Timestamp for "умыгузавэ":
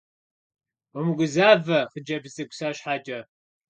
0.97-1.79